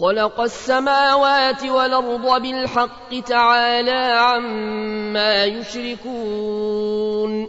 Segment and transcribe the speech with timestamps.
[0.00, 7.48] خلق السماوات والأرض بالحق تعالى عما يشركون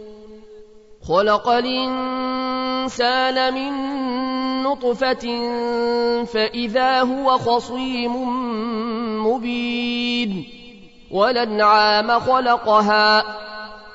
[1.08, 3.72] خلق الإنسان من
[4.62, 5.26] نطفة
[6.24, 8.16] فإذا هو خصيم
[9.26, 10.44] مبين
[11.10, 13.24] ولنعام خلقها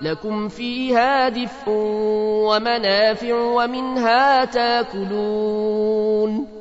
[0.02, 6.61] لكم فيها دفء ومنافع ومنها تاكلون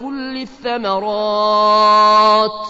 [0.00, 2.66] كل الثمرات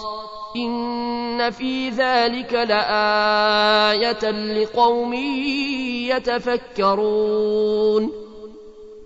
[0.55, 5.13] إن في ذلك لآية لقوم
[6.73, 8.11] يتفكرون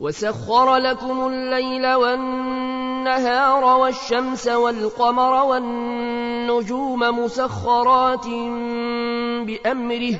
[0.02, 8.28] وسخر لكم الليل والنهار والشمس والقمر والنجوم مسخرات
[9.48, 10.20] بأمره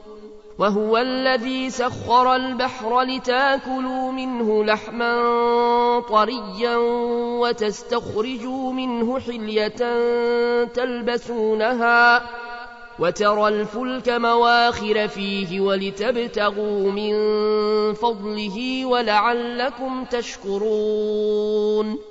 [0.61, 6.75] وهو الذي سخر البحر لتاكلوا منه لحما طريا
[7.41, 9.73] وتستخرجوا منه حلية
[10.65, 12.21] تلبسونها
[12.99, 17.13] وترى الفلك مواخر فيه ولتبتغوا من
[17.93, 22.10] فضله ولعلكم تشكرون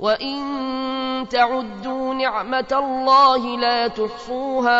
[0.00, 0.38] وإن
[1.30, 4.74] تعدوا نعمة الله لا تحصوها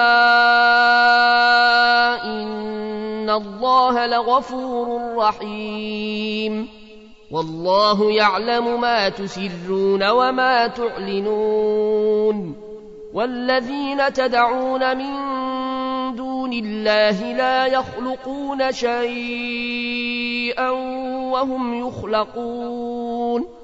[2.24, 6.68] إن الله لغفور رحيم
[7.30, 12.56] والله يعلم ما تسرون وما تعلنون
[13.14, 15.12] والذين تدعون من
[16.16, 20.70] دون الله لا يخلقون شيئا
[21.32, 23.63] وهم يخلقون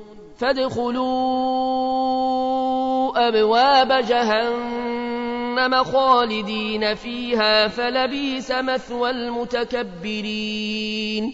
[0.41, 11.33] فادخلوا أبواب جهنم خالدين فيها فلبيس مثوى المتكبرين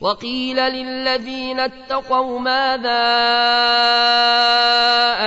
[0.00, 3.02] وقيل للذين اتقوا ماذا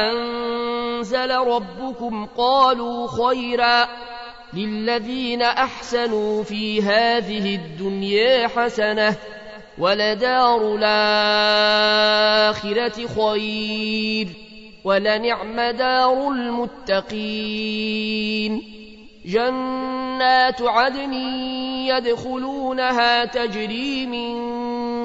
[0.09, 3.87] أنزل ربكم قالوا خيرا
[4.53, 9.15] للذين أحسنوا في هذه الدنيا حسنه
[9.79, 14.27] ولدار الآخرة خير
[14.83, 18.63] ولنعم دار المتقين
[19.25, 21.13] جنات عدن
[21.87, 24.33] يدخلونها تجري من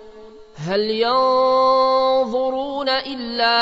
[0.68, 3.54] هل ينظرون إلا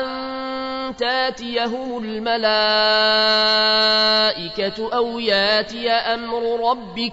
[0.00, 0.04] أن
[0.98, 7.12] تاتيهم الملائكة أو ياتي أمر ربك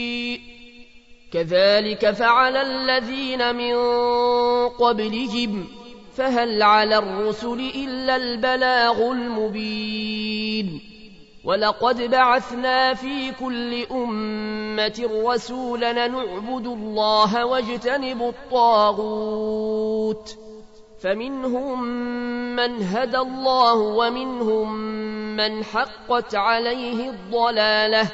[1.33, 3.73] كذلك فعل الذين من
[4.69, 5.65] قبلهم
[6.15, 10.81] فهل على الرسل إلا البلاغ المبين
[11.43, 20.37] ولقد بعثنا في كل أمة رسولا نعبد الله واجتنب الطاغوت
[21.03, 21.83] فمنهم
[22.55, 24.75] من هدى الله ومنهم
[25.35, 28.11] من حقت عليه الضلاله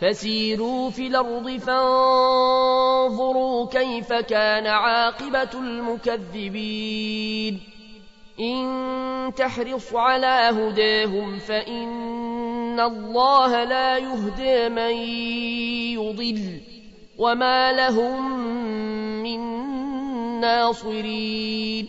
[0.00, 7.60] فسيروا في الأرض فانظروا كيف كان عاقبة المكذبين
[8.40, 8.64] إن
[9.36, 14.96] تحرص على هداهم فإن الله لا يهدى من
[16.00, 16.60] يضل
[17.18, 18.30] وما لهم
[19.22, 19.40] من
[20.40, 21.88] ناصرين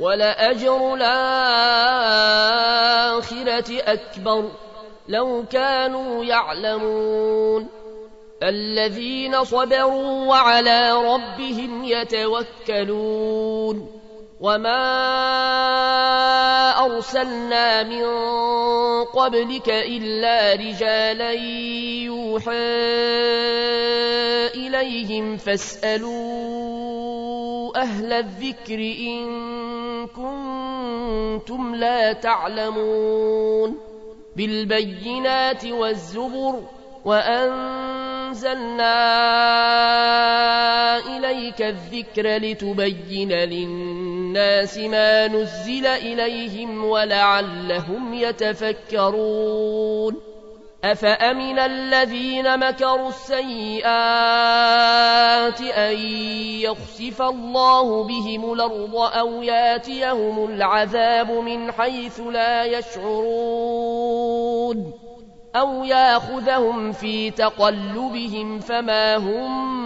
[0.00, 4.44] ولأجر الآخرة أكبر
[5.08, 7.66] لو كانوا يعلمون
[8.42, 14.00] الذين صبروا وعلى ربهم يتوكلون
[14.40, 14.88] وما
[16.86, 18.04] أرسلنا من
[19.04, 21.30] قبلك إلا رجالا
[22.06, 22.52] يوحى
[24.54, 29.26] إليهم فاسألوا أهل الذكر إن
[30.06, 33.78] كنتم لا تعلمون
[34.36, 36.54] بالبينات والزبر
[37.04, 38.36] وأنزلنا
[41.16, 43.97] إليك الذكر لتبين للناس
[44.38, 50.16] للناس ما نزل إليهم ولعلهم يتفكرون
[50.84, 55.98] أفأمن الذين مكروا السيئات أن
[56.62, 64.92] يخسف الله بهم الأرض أو ياتيهم العذاب من حيث لا يشعرون
[65.56, 69.78] أو ياخذهم في تقلبهم فما هم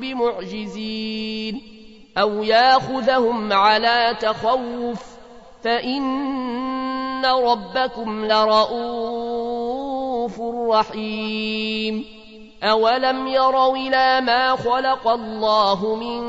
[0.00, 1.79] بمعجزين
[2.18, 5.02] أو ياخذهم على تخوف
[5.62, 10.40] فإن ربكم لرؤوف
[10.76, 12.04] رحيم
[12.62, 16.20] أولم يروا إلى ما خلق الله من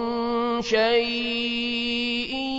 [0.61, 2.51] شيء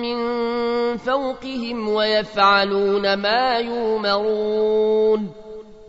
[0.00, 5.41] من فوقهم ويفعلون ما يؤمرون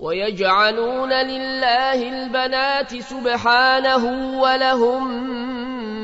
[0.00, 4.04] ويجعلون لله البنات سبحانه
[4.40, 5.02] ولهم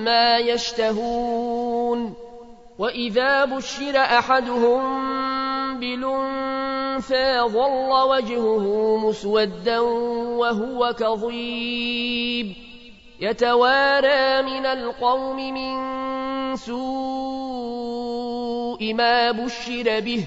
[0.05, 2.15] ما يشتهون
[2.79, 4.85] وإذا بشر أحدهم
[5.81, 9.79] بالأنثى ظل وجهه مسودا
[10.39, 12.53] وهو كظيب
[13.21, 20.27] يتوارى من القوم من سوء ما بشر به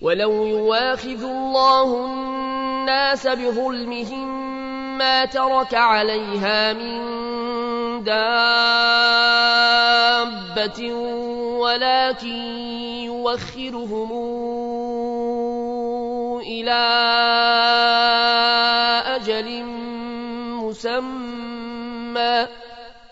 [0.00, 4.58] ولو يواخذ الله الناس بظلمهم
[4.98, 6.98] ما ترك عليها من
[8.04, 10.94] دابة
[11.60, 12.36] ولكن
[12.96, 14.10] يوخرهم
[16.46, 16.84] إلى
[19.06, 19.64] أجل
[20.62, 22.46] مسمى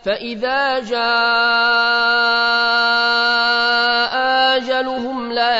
[0.05, 0.99] فإذا جاء
[4.57, 5.18] أجلهم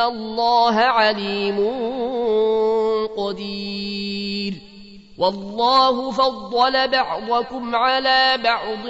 [0.00, 1.58] إِنَّ اللَّهَ عَلِيمٌ
[3.16, 4.54] قَدِيرٌ
[5.18, 8.84] وَاللَّهُ فَضَّلَ بَعْضَكُمْ عَلَى بَعْضٍ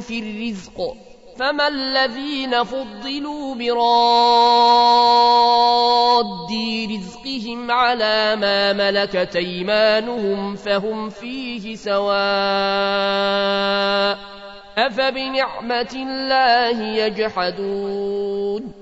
[0.00, 0.94] فِي الرِّزْقِ
[1.38, 6.52] فَمَا الَّذِينَ فُضِّلُوا بِرَادِّ
[6.94, 14.18] رِزْقِهِمْ عَلَى مَا مَلَكَتْ أَيْمَانُهُمْ فَهُمْ فِيهِ سَوَاءٌ
[14.78, 18.81] أَفَبِنِعْمَةِ اللَّهِ يَجْحَدُونَ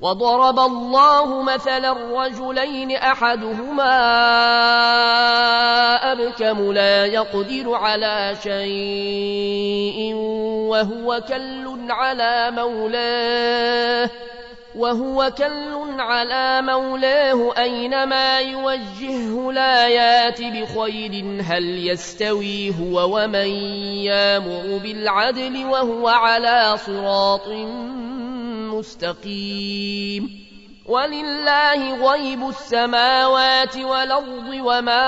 [0.00, 3.92] وضرب الله مثلا الرجلين احدهما
[6.12, 10.12] ابكم لا يقدر على شيء
[10.68, 14.10] وهو كل على مولاه
[14.78, 23.48] وهو كل على مولاه أينما يوجهه لا يات بخير هل يستوي هو ومن
[23.80, 27.48] يامر بالعدل وهو على صراط
[28.78, 30.44] مستقيم
[30.86, 35.04] ولله غيب السماوات والأرض وما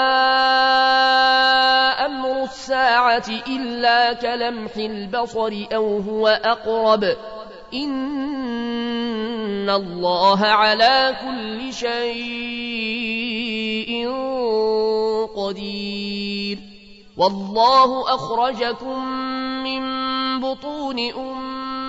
[2.07, 7.05] أمر الساعة إلا كلمح البصر أو هو أقرب
[7.75, 14.13] إن الله على كل شيء
[15.37, 16.59] قدير
[17.17, 19.07] والله أخرجكم
[19.65, 19.83] من
[20.41, 21.56] بطون أمه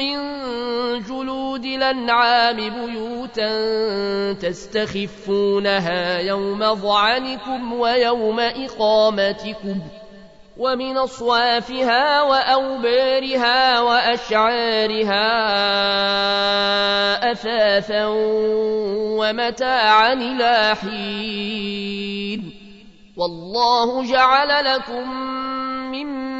[0.00, 9.80] من جلود الانعام بيوتا تستخفونها يوم ظعنكم ويوم اقامتكم
[10.58, 15.30] ومن اصوافها واوبارها واشعارها
[17.32, 18.06] اثاثا
[19.18, 22.52] ومتاعا الى حين
[23.16, 25.10] والله جعل لكم
[25.92, 26.39] مما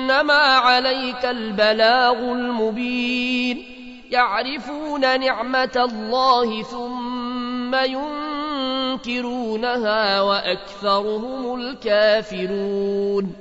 [0.00, 3.64] إنما عليك البلاغ المبين
[4.10, 13.34] يعرفون نعمة الله ثم ينكرونها وأكثرهم الكافرون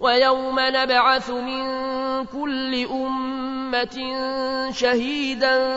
[0.00, 1.80] ويوم نبعث من
[2.24, 3.98] كل أمة
[4.72, 5.68] شهيدا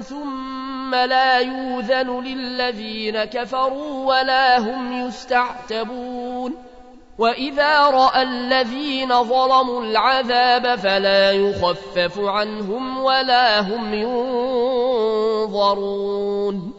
[0.00, 6.54] ثم لا يوذن للذين كفروا ولا هم يستعتبون
[7.18, 16.72] وإذا رأى الذين ظلموا العذاب فلا يخفف عنهم ولا هم ينظرون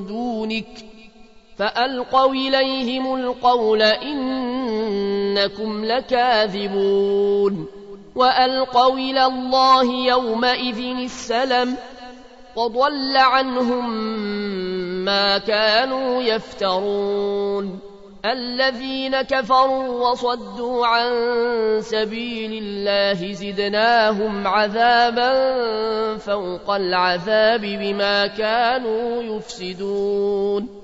[0.08, 0.68] دونك
[1.58, 7.68] فألقوا إليهم القول إنكم لكاذبون
[8.16, 11.76] وألقوا إلى الله يومئذ السلم
[12.56, 13.90] وضل عنهم
[15.06, 17.80] ما كانوا يفترون
[18.32, 21.10] الذين كفروا وصدوا عن
[21.82, 25.28] سبيل الله زدناهم عذابا
[26.18, 30.82] فوق العذاب بما كانوا يفسدون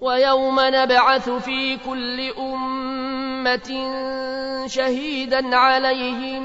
[0.00, 3.96] ويوم نبعث في كل أمة
[4.66, 6.42] شهيدا عليهم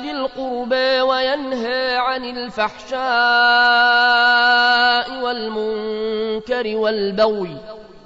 [0.02, 7.56] ذي القربى وينهى عن الفحشاء والمنكر والبغي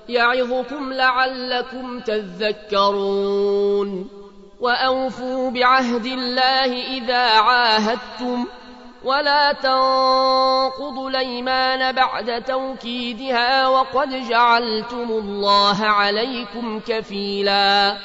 [0.09, 4.09] يعظكم لعلكم تذكرون
[4.61, 8.49] وأوفوا بعهد الله إذا عاهدتم ۖ
[9.05, 17.97] ولا تنقضوا الايمان بعد توكيدها وقد جعلتم الله عليكم كفيلا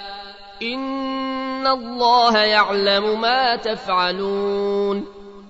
[0.62, 5.17] ان الله يعلم ما تفعلون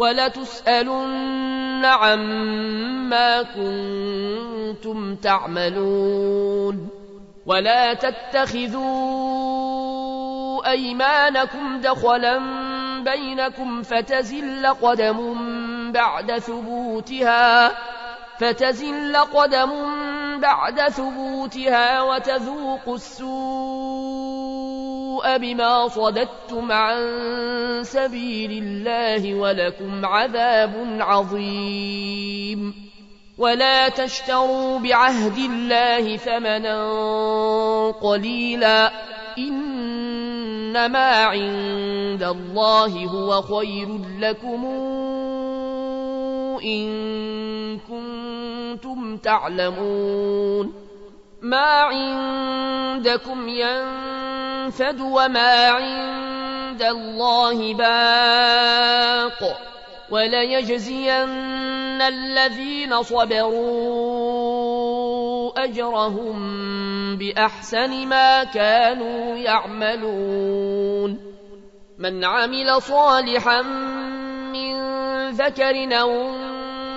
[0.00, 6.88] ولتسألن عما كنتم تعملون
[7.46, 8.90] ولا تتخذوا
[10.70, 12.40] أيمانكم دخلا
[13.04, 15.40] بينكم فتزل قدم
[15.92, 17.70] بعد ثبوتها
[18.40, 19.68] فتزل قدم
[20.40, 26.96] بعد ثبوتها وتذوق السوء بما صددتم عن
[27.82, 32.74] سبيل الله ولكم عذاب عظيم
[33.38, 36.90] ولا تشتروا بعهد الله ثمنا
[38.02, 38.92] قليلا
[39.38, 43.88] إنما عند الله هو خير
[44.20, 44.64] لكم
[46.64, 50.72] إن كنتم تعلمون
[51.42, 59.58] ما عندكم ينفد وما عند الله باق
[60.10, 61.30] وليجزين
[62.02, 66.36] الذين صبروا أجرهم
[67.16, 71.30] بأحسن ما كانوا يعملون
[71.98, 73.62] من عمل صالحا
[74.52, 74.80] من
[75.30, 76.36] ذكر أو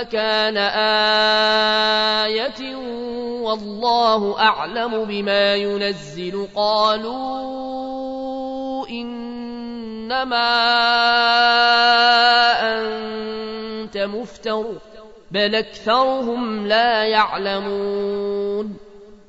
[0.00, 0.56] مكان
[2.26, 2.76] آية
[3.42, 7.38] والله أعلم بما ينزل قالوا
[8.88, 10.52] إنما
[12.80, 14.64] أنت مفتر
[15.30, 18.85] بل أكثرهم لا يعلمون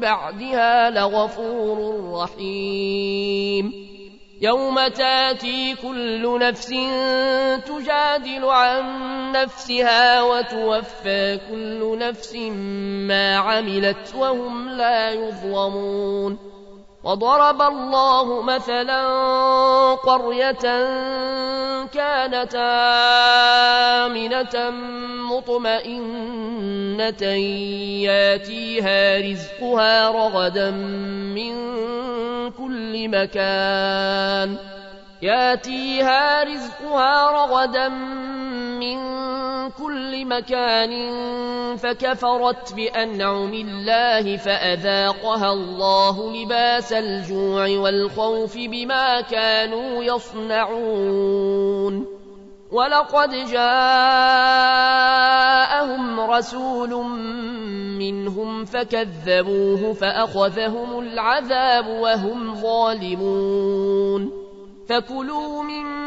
[0.00, 3.86] بعدها لغفور رحيم
[4.42, 6.68] يوم تاتي كل نفس
[7.66, 8.82] تجادل عن
[9.32, 12.34] نفسها وتوفى كل نفس
[13.08, 16.55] ما عملت وهم لا يظلمون
[17.06, 19.00] وضرب الله مثلا
[19.94, 20.62] قرية
[21.94, 22.54] كانت
[24.10, 24.70] آمنة
[25.36, 27.22] مطمئنة
[28.10, 30.70] ياتيها رزقها رغدا
[31.34, 31.54] من
[32.50, 34.56] كل مكان
[35.22, 37.88] ياتيها رزقها رغدا
[38.80, 38.96] من
[39.70, 40.90] كل مكان
[41.76, 52.16] فكفرت بأنعم الله فأذاقها الله لباس الجوع والخوف بما كانوا يصنعون
[52.72, 56.90] ولقد جاءهم رسول
[57.98, 64.32] منهم فكذبوه فأخذهم العذاب وهم ظالمون
[64.88, 66.06] فكلوا من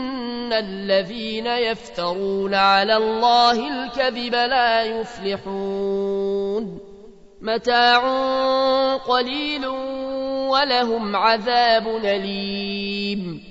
[0.51, 6.79] إن الذين يفترون على الله الكذب لا يفلحون
[7.41, 7.99] متاع
[8.97, 9.67] قليل
[10.49, 13.50] ولهم عذاب أليم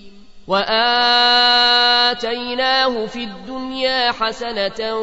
[0.51, 4.95] وآتيناه في الدنيا حسنة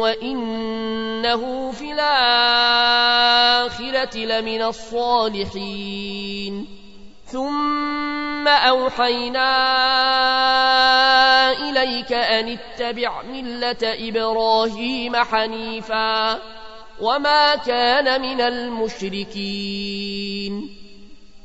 [0.00, 6.66] وإنه في الآخرة لمن الصالحين
[7.26, 9.52] ثم أوحينا
[11.52, 16.38] إليك أن اتبع ملة إبراهيم حنيفا
[17.00, 20.79] وما كان من المشركين